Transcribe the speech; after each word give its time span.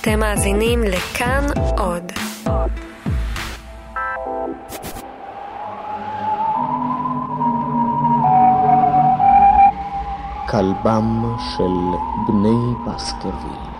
אתם 0.00 0.20
מאזינים 0.20 0.82
לכאן 0.82 1.46
עוד. 1.78 2.12
כלבם 10.50 11.34
של 11.38 11.74
בני 12.26 12.74
בסקרוויל. 12.86 13.70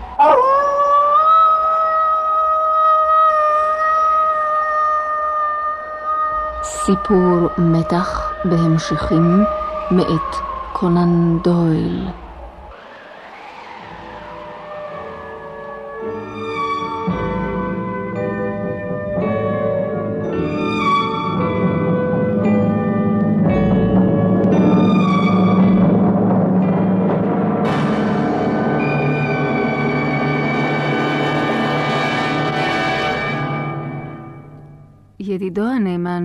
סיפור 6.62 7.48
מתח 7.58 8.32
בהמשכים 8.44 9.44
מאת 9.90 10.36
קונן 10.72 11.38
דויל. 11.38 12.08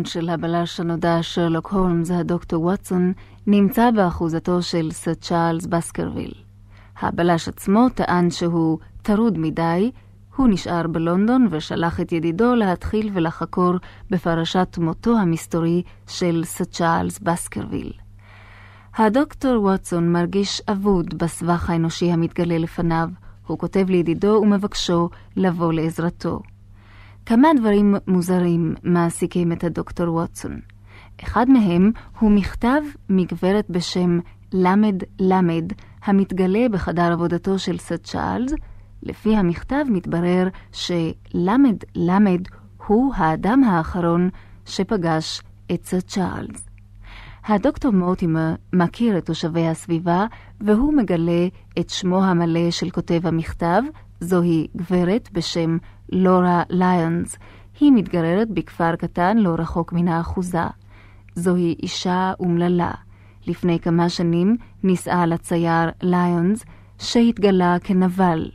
של 0.06 0.30
הבלש 0.30 0.80
הנודע 0.80 1.18
שרלוק 1.22 1.72
הולמס, 1.72 2.12
הדוקטור 2.12 2.64
ווטסון, 2.64 3.14
נמצא 3.48 3.92
באחוזתו 3.92 4.62
של 4.62 4.92
סר 4.92 5.14
צ'ארלס 5.14 5.66
בסקרוויל. 5.66 6.34
הבלש 7.00 7.48
עצמו 7.48 7.90
טען 7.90 8.30
שהוא 8.30 8.80
טרוד 9.02 9.38
מדי, 9.38 9.92
הוא 10.36 10.48
נשאר 10.48 10.88
בלונדון 10.88 11.48
ושלח 11.52 12.00
את 12.02 12.12
ידידו 12.12 12.56
להתחיל 12.56 13.10
ולחקור 13.14 13.74
בפרשת 14.10 14.78
מותו 14.78 15.18
המסתורי 15.18 15.84
של 16.08 16.42
סר 16.46 16.64
צ'ארלס 16.64 17.20
בסקרוויל. 17.20 17.92
הדוקטור 18.98 19.64
ווטסון 19.64 20.12
מרגיש 20.12 20.62
אבוד 20.72 21.18
בסבך 21.18 21.70
האנושי 21.70 22.12
המתגלה 22.12 22.58
לפניו. 22.58 23.10
הוא 23.48 23.58
כותב 23.60 23.86
לידידו 23.90 24.40
ומבקשו 24.42 25.10
לבוא 25.36 25.74
לעזרתו. 25.74 26.40
כמה 27.26 27.48
דברים 27.58 27.96
מוזרים 28.08 28.76
מעסיקים 28.84 29.52
את 29.52 29.64
הדוקטור 29.64 30.14
ווטסון. 30.14 30.60
אחד 31.24 31.50
מהם 31.50 31.92
הוא 32.20 32.32
מכתב 32.32 32.82
מגברת 33.10 33.66
בשם 33.70 34.20
למד 34.54 34.96
למד, 35.20 35.74
המתגלה 36.04 36.70
בחדר 36.72 37.12
עבודתו 37.12 37.60
של 37.60 37.78
סר 37.78 37.98
צ'ארלס. 37.98 38.54
לפי 39.04 39.36
המכתב 39.36 39.86
מתברר 39.90 40.48
שלמד 40.72 41.76
למד 41.96 42.42
הוא 42.88 43.14
האדם 43.16 43.64
האחרון 43.64 44.30
שפגש 44.66 45.42
את 45.72 45.86
סר 45.86 46.00
צ'ארלס. 46.00 46.66
הדוקטור 47.46 47.92
מורטימר 47.92 48.56
מכיר 48.74 49.18
את 49.18 49.26
תושבי 49.26 49.68
הסביבה, 49.68 50.26
והוא 50.62 50.94
מגלה 50.94 51.48
את 51.80 51.90
שמו 51.90 52.24
המלא 52.24 52.72
של 52.72 52.90
כותב 52.90 53.28
המכתב, 53.28 53.82
זוהי 54.20 54.68
גברת 54.76 55.30
בשם 55.34 55.78
לורה 56.12 56.64
ליונס. 56.70 57.38
היא 57.80 57.92
מתגררת 57.92 58.50
בכפר 58.50 58.96
קטן 58.96 59.38
לא 59.38 59.56
רחוק 59.60 59.94
מן 59.94 60.08
האחוזה. 60.08 60.64
זוהי 61.36 61.76
אישה 61.84 62.34
אומללה. 62.40 62.92
לפני 63.48 63.80
כמה 63.80 64.10
שנים 64.10 64.58
נישאה 64.84 65.26
לצייר 65.26 65.90
ליונס, 66.02 66.66
שהתגלה 67.00 67.78
כנבל. 67.84 68.50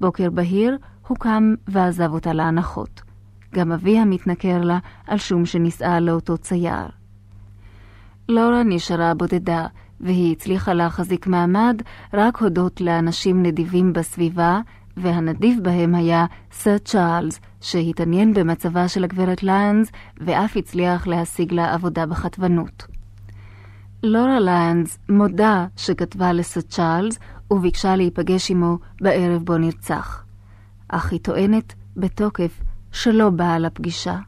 בוקר 0.00 0.30
בהיר 0.30 0.78
הוא 1.08 1.16
קם 1.16 1.54
ועזב 1.68 2.12
אותה 2.12 2.32
להנחות. 2.32 3.02
גם 3.54 3.72
אביה 3.72 4.04
מתנכר 4.04 4.62
לה 4.62 4.78
על 5.06 5.18
שום 5.18 5.46
שנישאה 5.46 6.00
לאותו 6.00 6.38
צייר. 6.38 6.88
לורה 8.28 8.62
נשארה 8.62 9.14
בודדה, 9.14 9.66
והיא 10.00 10.32
הצליחה 10.32 10.72
להחזיק 10.74 11.26
מעמד 11.26 11.82
רק 12.14 12.36
הודות 12.36 12.80
לאנשים 12.80 13.42
נדיבים 13.42 13.92
בסביבה, 13.92 14.60
והנדיב 14.96 15.58
בהם 15.62 15.94
היה 15.94 16.26
סר 16.52 16.78
צ'ארלס, 16.78 17.40
שהתעניין 17.60 18.34
במצבה 18.34 18.88
של 18.88 19.04
הגברת 19.04 19.42
ליונס, 19.42 19.90
ואף 20.20 20.56
הצליח 20.56 21.06
להשיג 21.06 21.52
לה 21.52 21.74
עבודה 21.74 22.06
בחטבנות. 22.06 22.86
לורה 24.02 24.40
ליונס 24.40 24.98
מודה 25.08 25.66
שכתבה 25.76 26.32
לסר 26.32 26.60
צ'ארלס, 26.60 27.18
וביקשה 27.50 27.96
להיפגש 27.96 28.50
עמו 28.50 28.78
בערב 29.00 29.42
בו 29.42 29.58
נרצח. 29.58 30.24
אך 30.88 31.12
היא 31.12 31.20
טוענת 31.20 31.74
בתוקף 31.96 32.62
שלא 32.92 33.30
באה 33.30 33.58
לפגישה. 33.58 34.18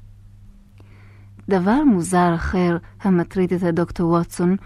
דבר 1.48 1.84
מוזר 1.84 2.34
אחר 2.34 2.76
המטריד 3.02 3.52
את 3.52 3.62
הדוקטור 3.62 4.10
ווטסון 4.10 4.56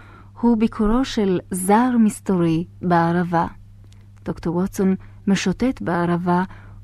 הוא 0.41 0.57
ביקורו 0.57 1.05
של 1.05 1.41
זר 1.51 1.91
מסתורי 1.99 2.65
בערבה. 2.83 3.47
דוקטור 4.25 4.57
ווטסון 4.57 4.95
משוטט 5.27 5.83
בערבה 5.83 6.43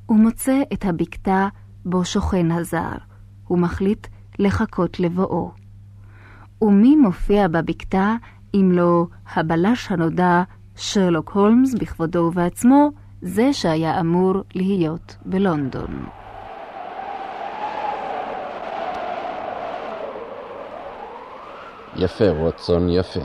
ומוצא 0.09 0.63
את 0.73 0.85
הבקתה 0.85 1.49
בו 1.85 2.05
שוכן 2.05 2.51
הזר. 2.51 2.97
הוא 3.47 3.59
מחליט 3.59 4.07
לחכות 4.39 5.01
לבואו. 5.01 5.51
ומי 6.63 6.97
מופיע 6.97 7.49
בבקתה 7.49 8.15
אם 8.55 8.71
לא 8.73 9.07
הבלש 9.35 9.91
הנודע 9.91 10.43
שרלוק 10.77 11.31
הולמס 11.31 11.75
בכבודו 11.75 12.19
ובעצמו, 12.19 12.91
זה 13.23 13.53
שהיה 13.53 14.01
אמור 14.01 14.35
להיות 14.55 15.17
בלונדון. 15.25 16.07
יפה, 21.97 22.25
ווטסון, 22.25 22.89
יפה. 22.89 23.21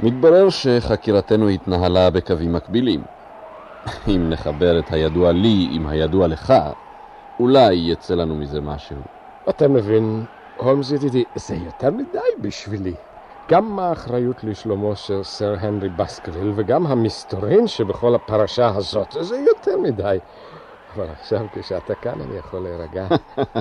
מתברר 0.00 0.50
שחקירתנו 0.50 1.48
התנהלה 1.48 2.10
בקווים 2.10 2.52
מקבילים. 2.52 3.02
אם 4.08 4.28
נחבר 4.30 4.78
את 4.78 4.92
הידוע 4.92 5.32
לי 5.32 5.68
עם 5.70 5.86
הידוע 5.86 6.26
לך, 6.28 6.52
אולי 7.40 7.74
יצא 7.74 8.14
לנו 8.14 8.34
מזה 8.34 8.60
משהו. 8.60 8.96
אתה 9.48 9.68
מבין, 9.68 10.24
הולמס 10.56 10.90
ידידי, 10.90 11.24
זה 11.34 11.54
יותר 11.54 11.90
מדי 11.90 12.18
בשבילי. 12.40 12.94
גם 13.50 13.78
האחריות 13.78 14.44
לשלומו 14.44 14.96
של 14.96 15.22
סר 15.22 15.54
הנרי 15.60 15.88
בסקריל 15.88 16.52
וגם 16.56 16.86
המסתורין 16.86 17.66
שבכל 17.66 18.14
הפרשה 18.14 18.68
הזאת, 18.68 19.16
זה 19.20 19.36
יותר 19.36 19.78
מדי. 19.78 20.18
אבל 20.94 21.06
עכשיו 21.10 21.46
כשאתה 21.52 21.94
כאן 21.94 22.20
אני 22.20 22.36
יכול 22.36 22.60
להירגע. 22.60 23.06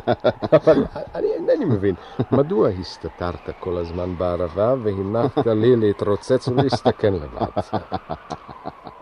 אבל 0.57 0.83
אני 1.15 1.27
אינני 1.33 1.65
מבין, 1.65 1.95
מדוע 2.31 2.69
הסתתרת 2.69 3.49
כל 3.59 3.77
הזמן 3.77 4.17
בערבה 4.17 4.75
והנחת 4.83 5.47
לי 5.47 5.75
להתרוצץ 5.75 6.47
ולהסתכן 6.47 7.13
לבד? 7.13 7.51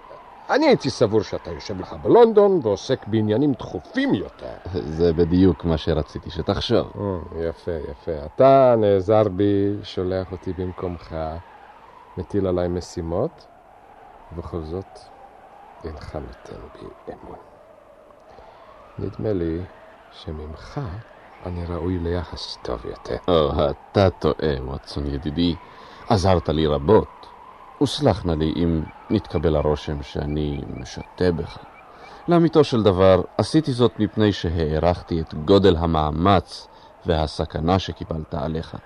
אני 0.49 0.67
הייתי 0.67 0.89
סבור 0.89 1.21
שאתה 1.21 1.51
יושב 1.51 1.79
לך 1.81 1.93
בלונדון 1.93 2.59
ועוסק 2.63 3.07
בעניינים 3.07 3.53
דחופים 3.53 4.13
יותר. 4.13 4.53
זה 4.73 5.13
בדיוק 5.13 5.65
מה 5.65 5.77
שרציתי 5.77 6.29
שתחשוב. 6.29 6.91
יפה, 7.39 7.71
יפה. 7.91 8.11
אתה 8.25 8.75
נעזר 8.77 9.23
בי, 9.29 9.75
שולח 9.83 10.31
אותי 10.31 10.53
במקומך, 10.53 11.15
מטיל 12.17 12.47
עליי 12.47 12.67
משימות, 12.67 13.45
ובכל 14.33 14.61
זאת 14.61 14.99
אינך 15.83 16.15
נותן 16.15 16.61
בי 16.73 17.13
אמון. 17.13 17.37
נדמה 18.99 19.33
לי 19.33 19.59
שממך 20.11 20.81
אני 21.45 21.65
ראוי 21.65 21.99
ליחס 21.99 22.57
טוב 22.61 22.85
יותר. 22.85 23.17
או, 23.27 23.49
אתה 23.69 24.09
טועה, 24.09 24.63
ווטסון 24.63 25.05
ידידי. 25.07 25.55
עזרת 26.09 26.49
לי 26.49 26.67
רבות. 26.67 27.27
וסלח 27.83 28.25
נא 28.25 28.31
לי 28.31 28.53
אם 28.55 28.81
נתקבל 29.09 29.55
הרושם 29.55 30.03
שאני 30.03 30.61
משתה 30.77 31.31
בך. 31.31 31.57
לאמיתו 32.27 32.63
של 32.63 32.83
דבר, 32.83 33.21
עשיתי 33.37 33.71
זאת 33.71 33.99
מפני 33.99 34.33
שהערכתי 34.33 35.21
את 35.21 35.33
גודל 35.33 35.75
המאמץ 35.75 36.67
והסכנה 37.05 37.79
שקיבלת 37.79 38.33
עליך. 38.33 38.77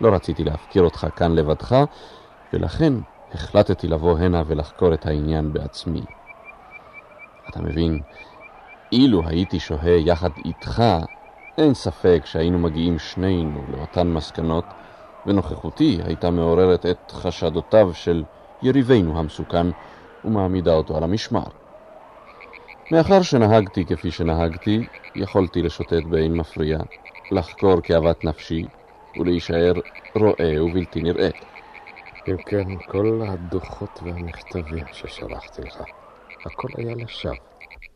לא 0.00 0.14
רציתי 0.14 0.44
להפקיר 0.44 0.82
אותך 0.82 1.06
כאן 1.16 1.34
לבדך, 1.34 1.76
ולכן 2.52 2.92
החלטתי 3.34 3.88
לבוא 3.88 4.18
הנה 4.18 4.42
ולחקור 4.46 4.94
את 4.94 5.06
העניין 5.06 5.52
בעצמי. 5.52 6.02
אתה 7.50 7.62
מבין, 7.62 8.00
אילו 8.92 9.22
הייתי 9.26 9.60
שוהה 9.60 9.96
יחד 9.96 10.30
איתך, 10.44 10.82
אין 11.58 11.74
ספק 11.74 12.22
שהיינו 12.24 12.58
מגיעים 12.58 12.98
שנינו 12.98 13.62
לאותן 13.68 14.08
מסקנות, 14.08 14.64
ונוכחותי 15.26 16.00
הייתה 16.04 16.30
מעוררת 16.30 16.86
את 16.86 17.10
חשדותיו 17.10 17.94
של 17.94 18.24
יריבינו 18.62 19.18
המסוכן 19.18 19.66
ומעמידה 20.24 20.72
אותו 20.74 20.96
על 20.96 21.02
המשמר. 21.02 21.44
מאחר 22.90 23.22
שנהגתי 23.22 23.86
כפי 23.86 24.10
שנהגתי, 24.10 24.84
יכולתי 25.14 25.62
לשוטט 25.62 26.02
באין 26.02 26.36
מפריע, 26.36 26.78
לחקור 27.30 27.80
כאוות 27.80 28.24
נפשי 28.24 28.66
ולהישאר 29.16 29.72
רואה 30.14 30.64
ובלתי 30.64 31.00
נראה. 31.00 31.30
אם 32.28 32.36
כן, 32.46 32.64
כל 32.86 33.20
הדוחות 33.28 34.00
והמכתבים 34.02 34.84
ששלחתי 34.92 35.62
לך, 35.62 35.82
הכל 36.44 36.68
היה 36.78 36.94
לשווא. 36.94 37.34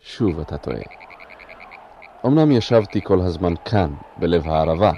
שוב 0.00 0.40
אתה 0.40 0.58
טועה. 0.58 0.82
אמנם 2.26 2.50
ישבתי 2.50 3.00
כל 3.02 3.20
הזמן 3.20 3.54
כאן, 3.64 3.94
בלב 4.16 4.48
הערבה, 4.48 4.92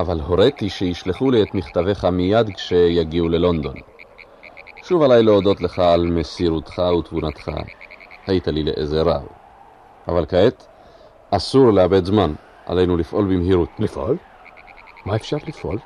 אבל 0.00 0.20
הוריתי 0.20 0.68
שישלחו 0.68 1.30
לי 1.30 1.42
את 1.42 1.54
מכתביך 1.54 2.04
מיד 2.04 2.50
כשיגיעו 2.54 3.28
ללונדון. 3.28 3.74
שוב 4.82 5.02
עליי 5.02 5.22
להודות 5.22 5.60
לך 5.60 5.78
על 5.78 6.06
מסירותך 6.06 6.82
ותבונתך. 6.98 7.50
היית 8.26 8.48
לי 8.48 8.62
לעזר 8.62 9.02
רב. 9.02 9.26
אבל 10.08 10.26
כעת, 10.26 10.66
אסור 11.30 11.70
לאבד 11.70 12.04
זמן. 12.04 12.32
עלינו 12.66 12.96
לפעול 12.96 13.24
במהירות. 13.24 13.68
לפעול? 13.78 14.16
מה 15.04 15.16
אפשר 15.16 15.36
לפעול? 15.46 15.78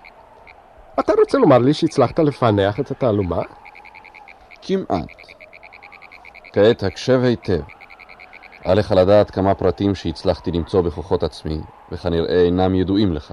אתה 1.00 1.12
רוצה 1.18 1.38
לומר 1.38 1.58
לי 1.58 1.74
שהצלחת 1.74 2.18
לפענח 2.18 2.80
את 2.80 2.90
התעלומה? 2.90 3.42
כמעט. 4.62 5.06
כעת 6.52 6.82
הקשב 6.82 7.20
היטב. 7.22 7.60
עליך 8.64 8.92
לדעת 8.92 9.30
כמה 9.30 9.54
פרטים 9.54 9.94
שהצלחתי 9.94 10.50
למצוא 10.50 10.80
בכוחות 10.80 11.22
עצמי, 11.22 11.60
וכנראה 11.92 12.42
אינם 12.42 12.74
ידועים 12.74 13.12
לך. 13.12 13.32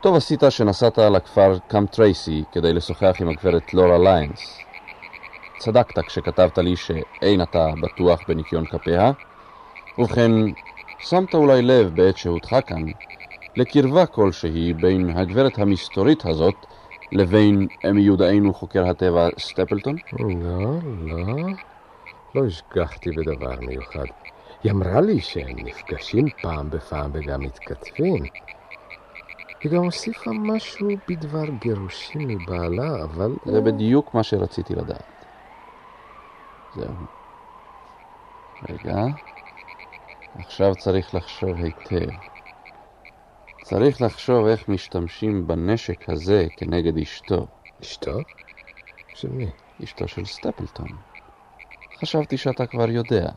טוב 0.00 0.16
עשית 0.16 0.42
שנסעת 0.50 0.98
לכפר 0.98 1.58
קאם 1.68 1.86
טרייסי 1.86 2.44
כדי 2.52 2.72
לשוחח 2.72 3.16
עם 3.20 3.28
הגברת 3.28 3.74
לורה 3.74 3.98
ליינס. 3.98 4.60
צדקת 5.58 6.06
כשכתבת 6.06 6.58
לי 6.58 6.76
שאין 6.76 7.42
אתה 7.42 7.70
בטוח 7.80 8.24
בניקיון 8.28 8.66
כפיה, 8.66 9.12
ובכן, 9.98 10.30
שמת 11.10 11.34
אולי 11.34 11.62
לב 11.62 11.96
בעת 11.96 12.16
שהותך 12.16 12.56
כאן 12.66 12.90
לקרבה 13.56 14.06
כלשהי 14.06 14.72
בין 14.72 15.10
הגברת 15.10 15.58
המסתורית 15.58 16.26
הזאת 16.26 16.66
לבין 17.12 17.68
מיודענו 17.94 18.54
חוקר 18.54 18.86
הטבע 18.86 19.28
סטפלטון? 19.38 19.98
לא, 20.20 20.80
לא. 21.08 21.48
לא 22.34 22.46
השגחתי 22.46 23.10
בדבר 23.10 23.60
מיוחד. 23.60 24.06
היא 24.62 24.72
אמרה 24.72 25.00
לי 25.00 25.20
שהם 25.20 25.56
נפגשים 25.64 26.28
פעם 26.40 26.70
בפעם 26.70 27.10
וגם 27.14 27.42
מתכתבים. 27.42 28.26
היא 29.62 29.72
גם 29.72 29.82
הוסיפה 29.82 30.30
משהו 30.32 30.88
בדבר 31.08 31.50
גירושים 31.58 32.28
מבעלה, 32.28 33.04
אבל... 33.04 33.30
זה 33.44 33.60
בדיוק 33.60 34.14
מה 34.14 34.22
שרציתי 34.22 34.74
לדעת. 34.74 35.24
זהו. 36.74 36.94
רגע. 38.68 39.06
עכשיו 40.38 40.74
צריך 40.76 41.14
לחשוב 41.14 41.62
היטב. 41.62 42.10
צריך 43.62 44.02
לחשוב 44.02 44.46
איך 44.46 44.68
משתמשים 44.68 45.46
בנשק 45.46 46.08
הזה 46.08 46.46
כנגד 46.56 46.98
אשתו. 46.98 47.46
אשתו? 47.82 48.24
של 49.12 49.28
מי? 49.28 49.50
אשתו 49.84 50.08
של 50.08 50.24
סטפלטון. 50.24 50.88
חשבתי 51.98 52.36
שאתה 52.36 52.66
כבר 52.66 52.90
יודע. 52.90 53.28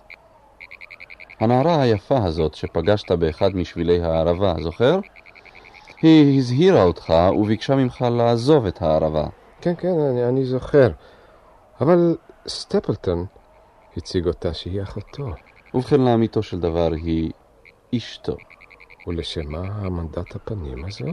הנערה 1.39 1.81
היפה 1.81 2.23
הזאת 2.25 2.53
שפגשת 2.53 3.11
באחד 3.11 3.55
משבילי 3.55 4.01
הערבה, 4.01 4.55
זוכר? 4.59 4.99
היא 6.03 6.37
הזהירה 6.37 6.83
אותך 6.83 7.13
וביקשה 7.39 7.75
ממך 7.75 8.01
לעזוב 8.01 8.65
את 8.65 8.81
הערבה. 8.81 9.25
כן, 9.61 9.73
כן, 9.77 9.99
אני, 9.99 10.25
אני 10.25 10.45
זוכר. 10.45 10.89
אבל 11.81 12.17
סטפלטון 12.47 13.25
הציג 13.97 14.27
אותה 14.27 14.53
שהיא 14.53 14.81
אחותו. 14.81 15.25
ובכן 15.73 16.01
לאמיתו 16.01 16.43
של 16.43 16.59
דבר 16.59 16.93
היא 16.93 17.31
אשתו. 17.95 18.35
ולשם 19.07 19.51
מה 19.51 19.61
העמדת 19.71 20.35
הפנים 20.35 20.85
הזו? 20.85 21.05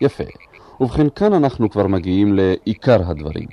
יפה. 0.00 0.24
ובכן 0.80 1.08
כאן 1.10 1.32
אנחנו 1.32 1.70
כבר 1.70 1.86
מגיעים 1.86 2.34
לעיקר 2.34 3.10
הדברים. 3.10 3.48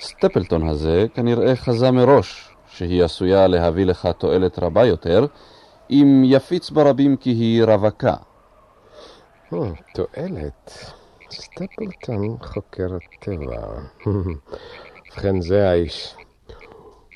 סטפלטון 0.00 0.68
הזה 0.68 1.06
כנראה 1.14 1.56
חזה 1.56 1.90
מראש 1.90 2.54
שהיא 2.66 3.04
עשויה 3.04 3.46
להביא 3.46 3.84
לך 3.84 4.08
תועלת 4.18 4.58
רבה 4.58 4.86
יותר 4.86 5.26
אם 5.90 6.22
יפיץ 6.24 6.70
ברבים 6.70 7.16
כי 7.16 7.30
היא 7.30 7.64
רווקה. 7.64 8.14
Oh, 9.52 9.54
תועלת. 9.94 10.92
סטפלטון 11.30 12.36
חוקר 12.42 12.88
הטבע. 12.96 13.80
ובכן 14.06 15.40
זה 15.40 15.70
האיש. 15.70 16.14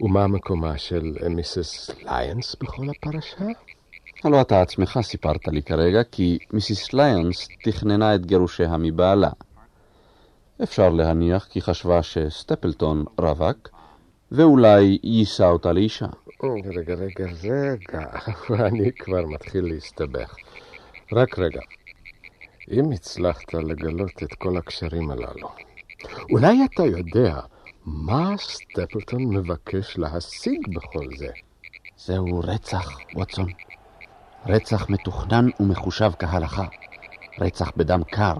ומה 0.01 0.27
מקומה 0.27 0.79
של 0.79 1.13
מיסס 1.31 1.91
ליינס 2.03 2.57
בכל 2.61 2.87
הפרשה? 2.91 3.45
הלא 4.25 4.41
אתה 4.41 4.63
עצמך 4.63 4.99
סיפרת 5.03 5.49
לי 5.49 5.63
כרגע 5.63 6.05
כי 6.05 6.39
מיסיס 6.53 6.93
ליינס 6.93 7.49
תכננה 7.65 8.15
את 8.15 8.27
גירושיה 8.27 8.77
מבעלה. 8.77 9.31
אפשר 10.63 10.91
להניח 10.91 11.45
כי 11.45 11.61
חשבה 11.61 12.03
שסטפלטון 12.03 13.05
רווק, 13.19 13.69
ואולי 14.33 14.99
יישא 15.03 15.45
אותה 15.45 15.73
לאישה. 15.73 16.07
רגע, 16.43 16.95
רגע, 16.95 17.27
רגע, 17.43 18.05
אני 18.69 18.93
כבר 18.93 19.27
מתחיל 19.27 19.65
להסתבך. 19.65 20.35
רק 21.13 21.39
רגע. 21.39 21.61
אם 22.71 22.93
הצלחת 22.93 23.55
לגלות 23.55 24.23
את 24.23 24.35
כל 24.35 24.57
הקשרים 24.57 25.11
הללו, 25.11 25.49
אולי 26.31 26.65
אתה 26.65 26.83
יודע 26.83 27.41
מה 27.85 28.35
סטפלטון 28.39 29.37
מבקש 29.37 29.99
להשיג 29.99 30.69
בכל 30.69 31.17
זה? 31.17 31.31
זהו 31.97 32.41
רצח, 32.45 33.01
ווטסון. 33.15 33.53
רצח 34.47 34.91
מתוכנן 34.91 35.49
ומחושב 35.61 36.11
כהלכה. 36.19 36.67
רצח 37.39 37.73
בדם 37.77 38.05
קר. 38.05 38.35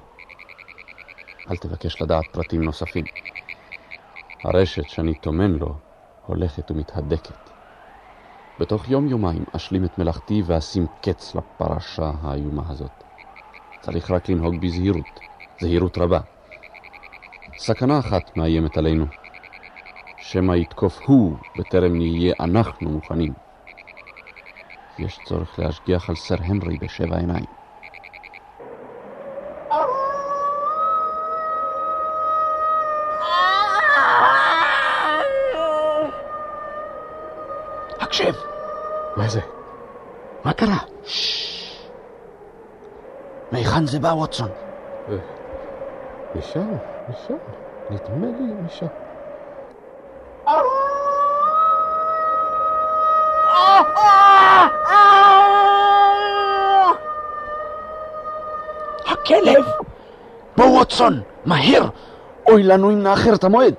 אל 1.51 1.57
תבקש 1.57 2.03
לדעת 2.03 2.25
פרטים 2.33 2.63
נוספים. 2.63 3.05
הרשת 4.45 4.89
שאני 4.89 5.15
טומן 5.15 5.51
לו 5.51 5.75
הולכת 6.27 6.71
ומתהדקת. 6.71 7.51
בתוך 8.59 8.89
יום-יומיים 8.89 9.45
אשלים 9.57 9.85
את 9.85 9.99
מלאכתי 9.99 10.43
ואשים 10.47 10.87
קץ 11.01 11.35
לפרשה 11.35 12.13
האיומה 12.23 12.63
הזאת. 12.69 13.05
צריך 13.83 14.11
רק 14.11 14.29
לנהוג 14.29 14.61
בזהירות, 14.61 15.21
זהירות 15.61 15.99
רבה. 15.99 16.21
סכנה 17.59 17.99
אחת 17.99 18.37
מאיימת 18.37 18.77
עלינו, 18.77 19.07
שמא 20.21 20.53
יתקוף 20.53 20.99
הוא 21.07 21.37
בטרם 21.59 21.97
נהיה 21.97 22.35
אנחנו 22.41 22.91
מוכנים. 22.91 23.33
יש 24.99 25.21
צורך 25.25 25.59
להשגיח 25.59 26.11
על 26.11 26.17
סר 26.17 26.37
הנרי 26.43 26.77
בשבע 26.77 27.17
עיניים. 27.17 27.45
הקשב! 38.01 38.33
מה 39.17 39.29
זה? 39.29 39.41
מה 40.45 40.53
קרה? 40.53 40.79
מהיכן 43.53 43.87
זה 43.87 43.99
בא, 43.99 44.09
ווטסון? 44.09 44.49
משם, 46.35 46.69
משם. 47.09 47.35
נדמה 47.91 48.27
לי 48.27 48.53
משם. 48.67 48.87
הכלב! 59.07 59.65
בוא, 60.57 60.65
ווטסון, 60.65 61.21
מהר! 61.45 61.89
אוי 62.47 62.63
לנו 62.63 62.91
אם 62.91 63.03
נאחר 63.03 63.35
את 63.35 63.45
המועד. 63.45 63.75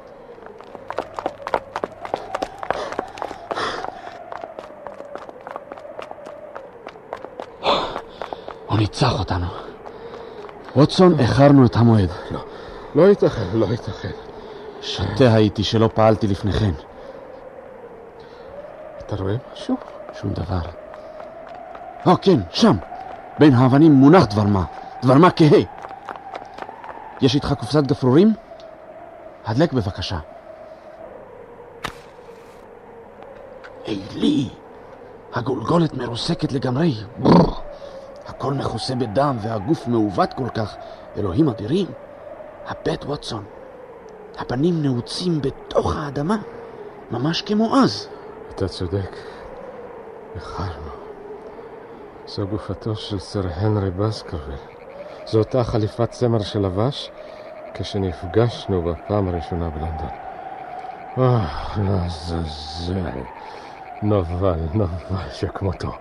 ניצח 8.93 9.19
אותנו. 9.19 9.45
ווטסון, 10.75 11.19
איחרנו 11.19 11.65
את 11.65 11.75
המועד. 11.75 12.09
לא, 12.31 12.39
לא 12.95 13.09
ייתכן, 13.09 13.45
לא 13.53 13.65
ייתכן. 13.65 14.11
שוטה 14.81 15.33
הייתי 15.33 15.63
שלא 15.63 15.89
פעלתי 15.93 16.27
לפני 16.27 16.51
כן. 16.51 16.71
אתה 18.97 19.15
רואה 19.15 19.35
משהו? 19.53 19.75
שום 20.21 20.33
דבר. 20.33 20.59
או, 22.05 22.11
כן, 22.21 22.39
שם. 22.51 22.77
בין 23.39 23.53
האבנים 23.53 23.91
מונח 23.91 24.25
דבר 24.25 24.43
מה. 24.43 24.63
דבר 25.03 25.13
מה 25.13 25.31
כהה. 25.31 25.61
יש 27.21 27.35
איתך 27.35 27.53
קופסת 27.59 27.83
גפרורים? 27.83 28.33
הדלק 29.45 29.73
בבקשה. 29.73 30.19
אלי, 33.87 34.49
הגולגולת 35.33 35.93
מרוסקת 35.93 36.51
לגמרי. 36.51 36.93
ברר. 37.17 37.62
הכל 38.43 38.53
מכוסה 38.53 38.95
בדם 38.95 39.37
והגוף 39.41 39.87
מעוות 39.87 40.33
כל 40.33 40.49
כך. 40.49 40.75
אלוהים 41.17 41.49
אדירים. 41.49 41.87
הבט 42.67 43.05
ווטסון. 43.05 43.43
הפנים 44.37 44.81
נעוצים 44.81 45.41
בתוך 45.41 45.95
האדמה, 45.95 46.37
ממש 47.11 47.41
כמו 47.41 47.75
אז. 47.83 48.07
אתה 48.49 48.67
צודק. 48.67 49.15
איחרנו. 50.35 50.91
זו 52.27 52.47
גופתו 52.47 52.95
של 52.95 53.19
סר 53.19 53.41
הנרי 53.55 53.91
בסקרוויל. 53.91 54.57
זו 55.25 55.39
אותה 55.39 55.63
חליפת 55.63 56.11
צמר 56.11 56.39
שלבש 56.39 57.11
כשנפגשנו 57.73 58.81
בפעם 58.81 59.27
הראשונה 59.27 59.69
בלונדון. 59.69 60.09
אה, 61.17 61.47
לעזאזל. 61.77 63.21
נבל, 64.01 64.59
נבל 64.73 65.29
שכמותו. 65.33 65.91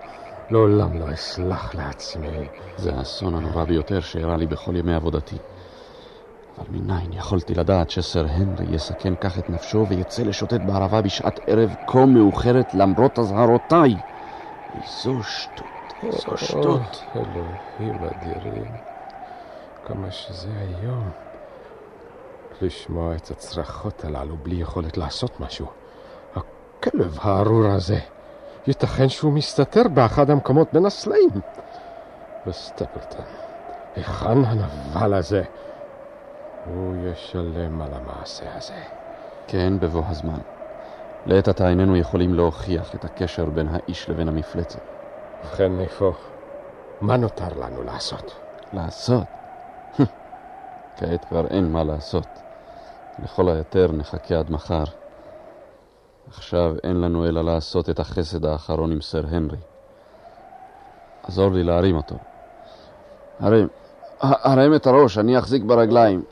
לעולם 0.49 0.99
לא 0.99 1.13
אסלח 1.13 1.75
לעצמי. 1.75 2.47
זה 2.77 2.95
האסון 2.95 3.35
הנורא 3.35 3.63
ביותר 3.63 3.99
שאירע 3.99 4.37
לי 4.37 4.47
בכל 4.47 4.75
ימי 4.75 4.95
עבודתי. 4.95 5.37
אבל 6.57 6.67
מניין 6.69 7.13
יכולתי 7.13 7.53
לדעת 7.53 7.89
שסר 7.89 8.25
הנרי 8.29 8.65
יסכן 8.75 9.13
כך 9.15 9.39
את 9.39 9.49
נפשו 9.49 9.85
ויצא 9.89 10.23
לשוטט 10.23 10.61
בערבה 10.65 11.01
בשעת 11.01 11.39
ערב 11.47 11.75
כה 11.87 12.05
מאוחרת 12.05 12.73
למרות 12.73 13.19
אזהרותיי? 13.19 13.95
איזו 14.75 15.23
שטות, 15.23 15.93
איזו 16.03 16.37
שטות. 16.37 17.03
אלוהים 17.15 18.03
אדירים, 18.03 18.71
כמה 19.85 20.11
שזה 20.11 20.49
היום. 20.57 21.09
לשמוע 22.61 23.15
את 23.15 23.31
הצרחות 23.31 24.05
הללו 24.05 24.35
בלי 24.43 24.55
יכולת 24.55 24.97
לעשות 24.97 25.39
משהו. 25.39 25.67
הכלב 26.35 27.17
הארור 27.21 27.65
הזה, 27.65 27.99
ייתכן 28.67 29.09
שהוא 29.09 29.33
מסתתר 29.33 29.87
באחד 29.93 30.29
המקומות 30.29 30.73
בין 30.73 30.85
הסלעים. 30.85 31.29
וסטפלטון, 32.47 33.25
היכן 33.95 34.45
הנבל 34.45 35.13
הזה? 35.13 35.43
הוא 36.65 36.95
ישלם 37.05 37.81
על 37.81 37.93
המעשה 37.93 38.45
הזה. 38.57 38.81
כן, 39.47 39.79
בבוא 39.79 40.03
הזמן. 40.07 40.39
לעת 41.25 41.47
עתה 41.47 41.69
איננו 41.69 41.97
יכולים 41.97 42.33
להוכיח 42.33 42.95
את 42.95 43.05
הקשר 43.05 43.45
בין 43.45 43.67
האיש 43.71 44.09
לבין 44.09 44.27
המפלצת. 44.27 44.79
ובכן, 45.45 45.77
נהפוך, 45.77 46.17
מה 47.01 47.17
נותר 47.17 47.59
לנו 47.59 47.83
לעשות? 47.83 48.35
לעשות? 48.73 49.23
כעת 50.97 51.25
כבר 51.25 51.47
אין 51.47 51.71
מה 51.71 51.83
לעשות. 51.83 52.27
לכל 53.23 53.49
היותר 53.49 53.91
נחכה 53.91 54.39
עד 54.39 54.51
מחר. 54.51 54.83
עכשיו 56.27 56.75
אין 56.83 57.01
לנו 57.01 57.25
אלא 57.25 57.43
לעשות 57.43 57.89
את 57.89 57.99
החסד 57.99 58.45
האחרון 58.45 58.91
עם 58.91 59.01
סר 59.01 59.23
הנרי. 59.31 59.57
עזור 61.23 61.51
לי 61.51 61.63
להרים 61.63 61.95
אותו. 61.95 62.15
הרים, 63.39 63.67
הרם 64.19 64.75
את 64.75 64.87
הראש, 64.87 65.17
אני 65.17 65.39
אחזיק 65.39 65.63
ברגליים. 65.63 66.23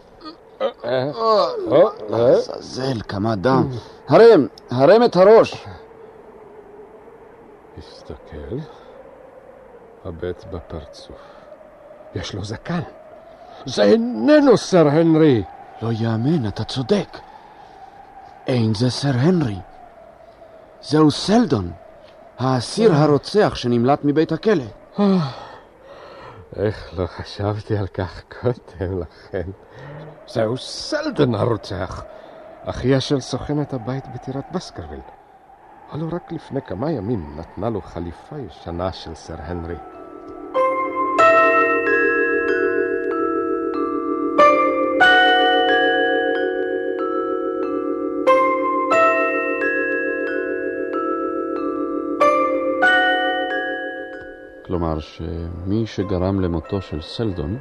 עזאזל, 2.10 3.02
כמה 3.08 3.36
דם. 3.36 3.70
הרם, 4.08 4.48
הרם 4.72 5.04
את 5.04 5.16
הראש. 5.16 5.68
הסתכל, 7.78 8.58
הבט 10.06 10.46
בפרצוף. 10.52 11.22
יש 12.16 12.34
לו 12.34 12.44
זקן. 12.44 12.82
זה 13.66 13.84
איננו 13.84 14.58
סר 14.58 14.88
הנרי. 14.88 15.44
לא 15.82 15.92
יאמן, 15.92 16.48
אתה 16.48 16.64
צודק. 16.64 17.18
אין 18.48 18.74
זה 18.74 18.90
סר 18.90 19.12
הנרי. 19.14 19.58
זהו 20.82 21.12
סלדון, 21.12 21.72
האסיר 22.40 22.94
הרוצח 22.94 23.56
שנמלט 23.56 24.00
מבית 24.04 24.32
הכלא. 24.32 24.64
איך 26.56 27.00
לא 27.00 27.06
חשבתי 27.08 27.78
על 27.78 27.88
כך 27.88 28.22
קודם 28.42 29.02
לכן. 29.02 29.50
זהו 30.28 30.58
סלדון 30.58 31.36
הרוצח, 31.36 32.04
אחיה 32.66 33.02
של 33.02 33.20
סוכנת 33.20 33.74
הבית 33.74 34.04
בטירת 34.14 34.44
בסקרוויל. 34.52 35.00
הלו 35.92 36.08
רק 36.12 36.32
לפני 36.32 36.62
כמה 36.62 36.92
ימים 36.92 37.36
נתנה 37.40 37.70
לו 37.70 37.82
חליפה 37.82 38.36
ישנה 38.40 38.92
של 38.92 39.16
סר 39.16 39.36
הנרי. 39.38 39.76
כלומר 54.72 55.00
שמי 55.00 55.86
שגרם 55.86 56.40
למותו 56.40 56.82
של 56.82 57.02
סלדון 57.02 57.60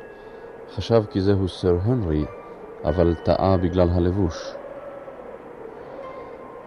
חשב 0.75 1.03
כי 1.11 1.21
זהו 1.21 1.49
סר 1.49 1.77
הנרי, 1.83 2.27
אבל 2.85 3.15
טעה 3.23 3.57
בגלל 3.57 3.89
הלבוש. 3.91 4.55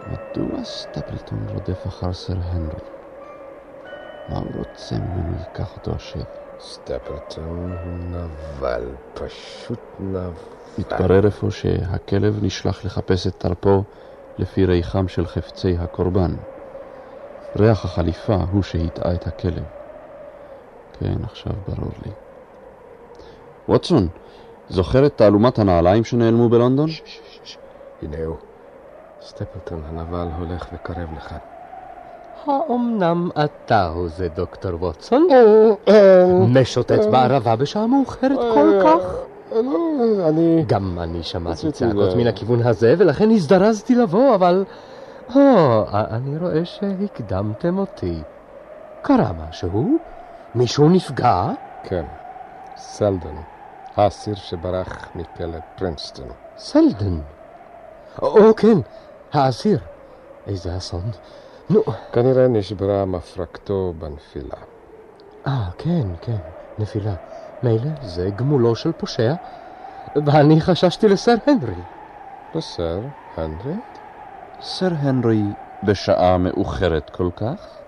מדוע 0.07 0.63
סטפלטון 0.63 1.45
רודף 1.49 1.87
אחר 1.87 2.13
סר 2.13 2.33
הנרי? 2.43 2.79
מה 4.27 4.37
הוא 4.37 4.51
רוצה 4.55 4.95
ממנו 4.95 5.33
ייקח 5.39 5.75
אותו 5.75 5.95
השב? 5.95 6.23
סטפלטון 6.59 7.77
הוא 7.83 7.99
נבל, 7.99 8.95
פשוט 9.13 9.79
נבל. 9.99 10.33
מתברר 10.77 11.27
אפוא 11.27 11.49
שהכלב 11.49 12.43
נשלח 12.43 12.85
לחפש 12.85 13.27
את 13.27 13.35
תרפו 13.37 13.83
לפי 14.37 14.65
ריחם 14.65 15.07
של 15.07 15.27
חפצי 15.27 15.77
הקורבן. 15.77 16.35
ריח 17.55 17.85
החליפה 17.85 18.35
הוא 18.35 18.63
שהטעה 18.63 19.15
את 19.15 19.27
הכלב. 19.27 19.82
כן, 21.03 21.23
עכשיו 21.23 21.53
ברור 21.67 21.91
לי. 22.05 22.11
ווטסון, 23.69 24.07
זוכר 24.69 25.05
את 25.05 25.17
תעלומת 25.17 25.59
הנעליים 25.59 26.03
שנעלמו 26.03 26.49
בלונדון? 26.49 26.89
הנה 28.01 28.17
הוא. 28.25 28.35
סטפלטון 29.21 29.83
הנבל 29.85 30.27
הולך 30.37 30.67
וקרב 30.73 31.13
לכאן. 31.17 31.37
האומנם 32.45 33.29
אתה 33.45 33.87
הוא 33.87 34.07
זה, 34.07 34.27
דוקטור 34.29 34.71
ווטסון? 34.83 35.27
משוטט 36.47 37.05
בערבה 37.11 37.55
בשעה 37.55 37.87
מאוחרת 37.87 38.39
כל 38.53 38.81
כך? 38.83 39.15
לא, 39.51 40.29
אני... 40.29 40.63
גם 40.67 40.99
אני 40.99 41.23
שמעתי 41.23 41.71
צעקות 41.71 42.15
מן 42.15 42.27
הכיוון 42.27 42.61
הזה, 42.61 42.95
ולכן 42.97 43.31
הזדרזתי 43.31 43.95
לבוא, 43.95 44.35
אבל... 44.35 44.65
או, 45.35 45.85
אני 45.91 46.37
רואה 46.37 46.65
שהקדמתם 46.65 47.77
אותי. 47.77 48.23
קרה 49.01 49.31
משהו? 49.33 50.12
מישהו 50.55 50.89
נפגע? 50.89 51.47
כן, 51.83 52.05
סלדון, 52.77 53.41
האסיר 53.95 54.35
שברח 54.35 55.07
מכלא 55.15 55.57
פרינסטון. 55.75 56.27
סלדן. 56.57 57.19
או, 58.21 58.55
כן, 58.55 58.77
האסיר. 59.33 59.79
איזה 60.47 60.77
אסון. 60.77 61.11
נו, 61.69 61.81
כנראה 62.11 62.47
נשברה 62.47 63.05
מפרקתו 63.05 63.93
בנפילה. 63.99 64.55
אה, 65.47 65.69
כן, 65.77 66.07
כן, 66.21 66.37
נפילה. 66.79 67.13
מילא, 67.63 67.89
זה 68.01 68.29
גמולו 68.29 68.75
של 68.75 68.91
פושע. 68.91 69.33
ואני 70.25 70.61
חששתי 70.61 71.07
לסר 71.07 71.35
הנרי. 71.47 71.81
בסדר, 72.55 72.99
הנרי? 73.37 73.73
סר 74.61 74.89
הנרי 74.99 75.43
בשעה 75.83 76.37
מאוחרת 76.37 77.09
כל 77.09 77.29
כך? 77.35 77.82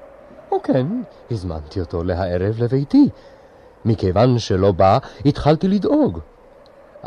או 0.55 0.61
כן, 0.63 0.87
הזמנתי 1.31 1.79
אותו 1.79 2.03
להערב 2.03 2.55
לביתי. 2.59 3.09
מכיוון 3.85 4.39
שלא 4.39 4.71
בא, 4.71 4.97
התחלתי 5.25 5.67
לדאוג. 5.67 6.19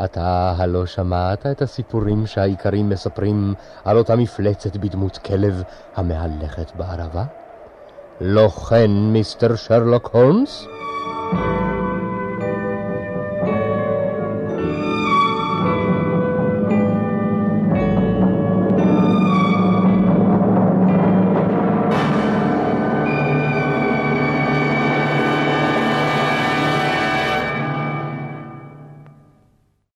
אתה 0.03 0.53
הלא 0.57 0.85
שמעת 0.85 1.45
את 1.45 1.61
הסיפורים 1.61 2.25
שהאיכרים 2.25 2.89
מספרים 2.89 3.53
על 3.85 3.97
אותה 3.97 4.15
מפלצת 4.15 4.77
בדמות 4.77 5.17
כלב 5.17 5.63
המהלכת 5.95 6.75
בערבה? 6.75 7.23
לא 8.21 8.49
כן, 8.49 8.91
מיסטר 8.91 9.55
שרלוק 9.55 10.09
הולמס? 10.13 10.65